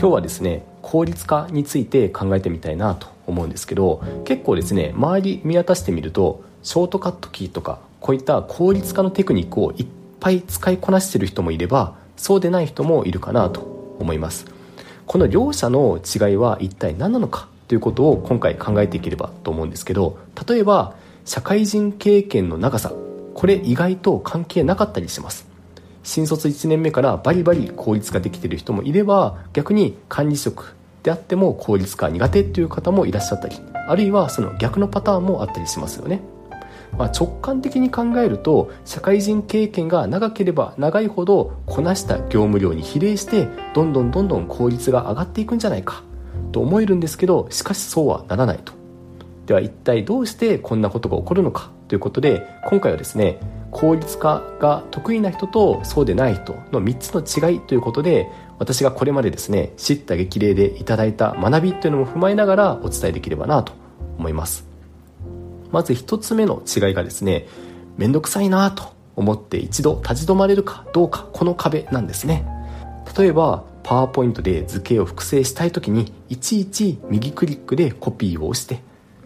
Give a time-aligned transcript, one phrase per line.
[0.00, 9.86] 今日はですね効率化について考えてみたいなと思うんですけど結構ですね周り見渡してみるとショートカットキーとかこういった効率化のテクニックをいっ
[10.18, 13.60] ぱい使いこなしてる人もいればそうでない人もいるかなと
[13.98, 14.46] 思います。
[15.04, 20.94] この両者の違いは一体何なのかということを今回考えていければと思うんですけど例えば
[21.26, 22.90] 社会人経験の長さ
[23.34, 25.49] これ意外と関係なかったりします。
[26.02, 33.56] 新卒1年目からバリバリ効率化できてる人もいれば逆に管理職であっても効率化苦手という方もいらっしゃったり
[33.88, 36.20] あるいはその逆のパターンもあったりしますよね。
[36.98, 46.02] まあ、直感的に考えると社会人経験が長ければ長いほどこなした業務量に比例してどんどんどんどん効率が上がっていくんじゃないか
[46.50, 48.72] と思えるんですけどしかしそうはならないと。
[49.46, 53.38] では一体どうしてこんなことが起こるのかということで今回はですね
[53.70, 63.72] 効率化が得意な人とそうでない人の3つの違いということで私がこれまでですね知った激励でいただいた学びというのも踏まえながらお伝えできればなと
[64.18, 64.66] 思います。
[65.70, 67.46] まず1つ目の違いがですね
[67.96, 72.44] 面倒くさいなと思って一度立ち止まれるかどうかこの壁なんですね。
[73.16, 78.82] 例えばパワーポイントで図形を複製したい時にいちいち右クリックでコピーを押して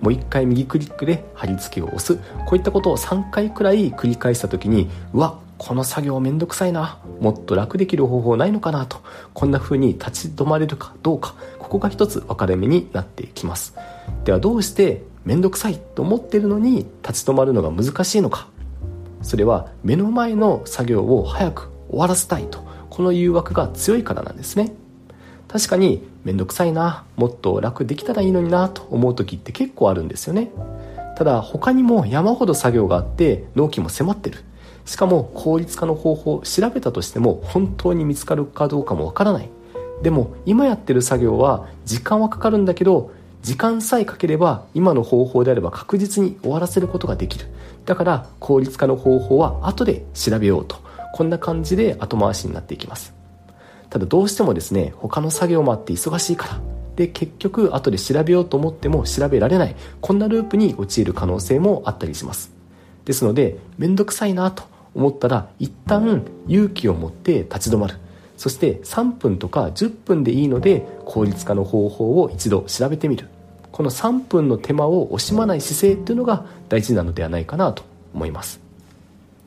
[0.00, 2.16] もう1回右クリックで貼り付けを押す。
[2.46, 6.98] こういったことを3回くらい繰り返した時にうわこの作業めんどくさいな。
[7.20, 8.98] もっと楽できる方法ないのかなと。
[9.34, 11.34] こんな風に立ち止まれるかどうか。
[11.58, 13.74] ここが一つ分かれ目になっていきます。
[14.24, 18.48] ではどうして面倒くさいと思ってるのに立ち止まるのが難しいのか。
[19.20, 22.66] それは目の前の作業を早く終わらせたいと。
[22.88, 24.72] この誘惑が強いからなんですね。
[25.48, 30.50] 確かに面倒くさいなもっと楽できたらいいのになと思う時って結構あるんですよね。
[31.16, 34.44] ただ他にも山ほど作業があって納期も迫ってる。
[34.84, 39.50] しかも効率化の方法を調べたとしても本当に見つかるかどうかもわからない。
[40.02, 43.10] でも今やってる作業は時間はかかるんだけど
[43.42, 47.46] 時間さえかければ今の方法であれば確実に終わらせることができる。
[47.84, 50.76] だから効率化の方法は後で調べようと。
[51.14, 53.17] こんな感じで後回しになっていきます。
[53.90, 56.60] ただどうしてもですね他の作業もあって忙しいから。
[56.96, 59.76] で結局後で調べようと思っても調べられない。
[60.00, 62.50] こんなループに陥る可能性もあったりします。
[63.04, 67.96] ですので面倒くさいなと思ったら一旦勇気を持って立ち止まる。
[68.36, 73.28] そして3分とか10分でいいので効率化の方法を一度調べてみる。
[73.70, 78.60] この3分の手間を惜しまない姿勢っていうのが大事なのではないかなと思います。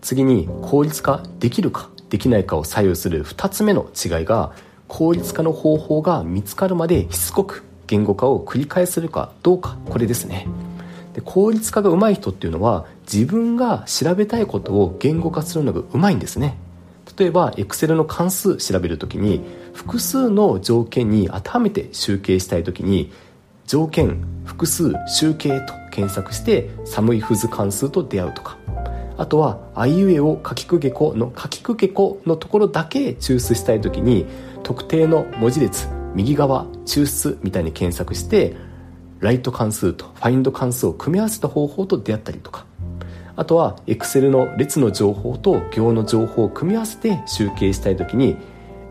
[0.00, 1.90] 次に効率化できるか。
[2.10, 4.52] できないかを左右する2つ目の違いが
[4.88, 9.76] 効率化の方法が見つかるまでしつこく言語化を繰り返せるかどうか。
[9.88, 10.46] これですね。
[11.14, 16.58] で効率化が上手い人っていうのは自分が調べたいことを言語化するのが上手いんですね。
[17.18, 19.40] 例えば Excel の関数調べるときに
[19.72, 23.10] 複数の条件に当てはめて集計したいときに
[23.66, 28.58] 条件複数集計と検索して寒いフズ関数と出会うとか。
[29.16, 34.26] あとはあいうえを書きくけこの書きくけこのところだけ抽出したいときに
[34.62, 38.56] 特定の文字列右側抽出みたいに検索して
[39.20, 42.66] ライト関数とファインド関数を組み合わせた方法と出会ったりとか。
[43.36, 48.36] あとは Excel の列の情報と行の情報を組み合わせて集計したい時に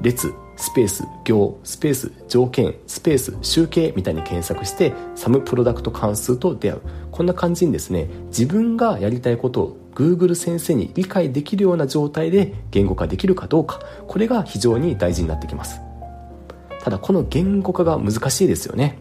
[0.02, 6.82] 列スペース行スペース条件スペース集計みたいに検索してサムプロダクト関数と出会う。
[7.12, 15.82] こんな感じにですね自分がやりたいことを Google 先生に理解できるような状態で言語化できるかどうかこれが非常に大事になってきます。
[16.84, 19.00] ただこの言語化が難しいですよね。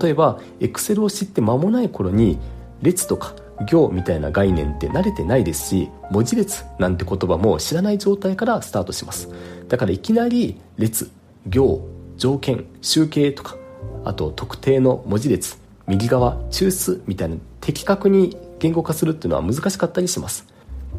[0.00, 2.38] 例えば Excel を知って間もない頃に
[2.80, 3.34] 列とか
[3.66, 9.28] 行みたいな概念って慣れてないですし文字列なんて言葉も知らない状態からスタートします。
[9.68, 11.10] だからいきなり列
[11.46, 11.86] 行
[12.16, 13.56] 条件集計とか
[14.04, 20.46] あと特定の文字列右側抽出みたいな的確に言語化するっていうのは難しかったりします。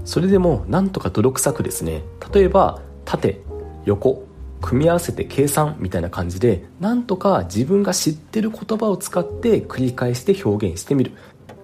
[0.04, 2.04] それでもなんとか泥臭くですね。
[2.34, 3.40] 例えば縦
[3.86, 4.26] 横
[4.62, 11.12] 組み合わせて計算みたいな感じでなんとか自分が知ってる言葉を使って繰り返して表現してみる。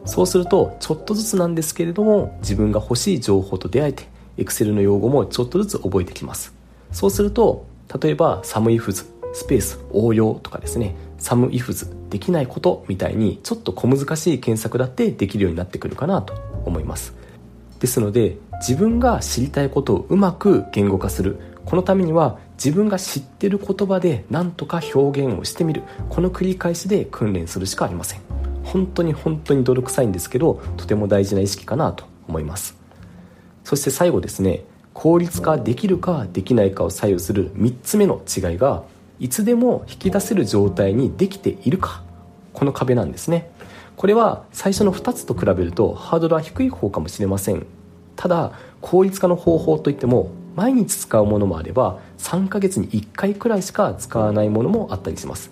[0.05, 4.07] そうするとちょっとずつなんですけれども自分が欲しい情報と出会えて
[4.37, 6.53] Excel の用語もちょっとずつ覚えてきます。
[6.91, 7.65] そうすると
[8.01, 10.95] 例えばサムイフズスペース応用とかですね。
[11.17, 16.33] サムイフズできないことみたいにちょっと小難しい検索だってできるようになってくるかなと
[16.65, 17.13] 思います。
[17.79, 21.39] ですので自分が知りたいことをうまく言語化する。
[21.65, 25.83] このためには自分が知ってる言葉で何とか表現をしてみる。
[26.09, 28.21] この繰り返しで訓練するしかありません。
[28.63, 32.77] 本当に本当に泥臭いんですけどとても大事な意識かなと思います。
[33.63, 38.83] そして最後ですね効率化できるかできないかを左右する3つ目の違いが
[39.19, 42.03] いつでも引き出せる状態にできているか。
[42.53, 43.51] この壁なんですね。
[43.95, 47.65] これは最初の2つと比べるとハードルは低い方かもしれません。
[48.15, 55.51] ただ効率化の方法といっても毎日使うものもあれば3ヶ月に1回くらいしか使わないものもあったりします。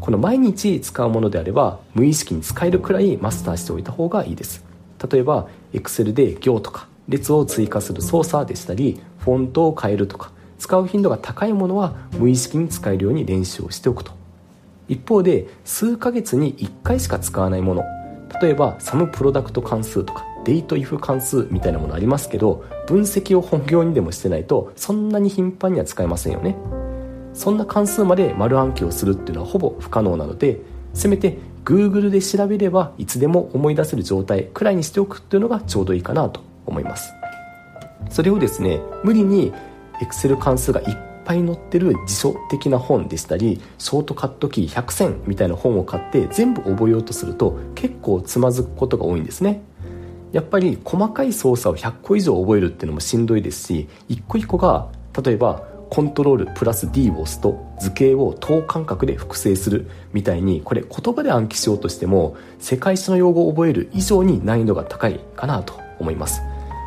[0.00, 4.64] この毎日使うものであれば無意識に使えるくらいマスターしておいた方がいいです。
[5.10, 10.30] 例えば Excel で行とか列を追加する操作でしたりフォントを変えるとか
[10.62, 14.12] 使う頻度が高いものは無意識に使えるように練習をしておくと。
[14.86, 17.82] 一方で数ヶ月に1回しか使わないもの。
[18.40, 26.56] 例えばサムプロダクト関数とかデートイフ関数みたいなものありますけど分析を本業にでもしてないとそんなに頻繁には使えませんよね。
[27.34, 30.60] そんな関数まで丸暗記をするっていうのはほぼ不可能なので
[30.94, 37.12] せめて Google で調べればいつでも思い出せる状態くらいにしておくっていうのがちょうどいいかなと思います。
[38.10, 39.52] それをですね無理に
[40.02, 49.62] Excel 関数がいっぱい載ってる辞書的な本でしたりショートカットキー100選みたいな本を買って全部覚えようとすると結構つまずくことが多いんですね。
[50.32, 54.88] やっぱり細かい操作を100個以上覚えるっていうのもしんどいですし一個一個が
[55.22, 66.40] 例えばコントロールプラス D を押すと図形を等間隔で複製するみたいにこれ言葉で暗記しようとしても世界史の用語を覚える以上に難易度が高いかなと思います。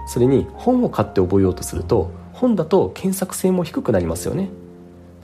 [0.07, 4.49] それに本を買って覚えようとすると本だと検索性も低くなりますよね。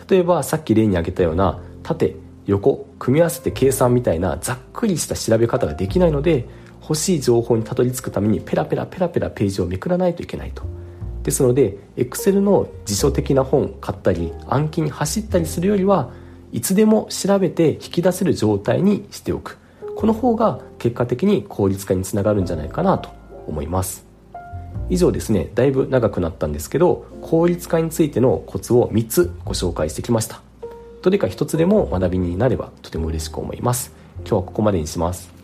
[0.09, 2.15] 例えばさっき例に挙げたような縦
[2.45, 6.47] 横組み合わせて計算みたいなざっくりした調べ方ができないので
[6.81, 10.63] 欲しい情報にたどり着くためにペラペラペラペラページをめくらないといけないと。
[11.23, 16.09] ですので Excel の辞書的な本買ったり暗記に走ったりするよりは
[16.51, 19.59] いつでも調べて引き出せる状態にしておく。
[19.95, 23.09] この方が結果的に効率化につながるんじゃないかなと
[23.47, 24.10] 思います。
[24.89, 30.41] 以上ですねだいぶ長くなったんですけど効率化についてのコツを3つご紹介してきました。
[31.01, 33.91] どれか1つでも学びになればとても嬉しく思います。
[34.19, 35.40] 今日はここまでにします。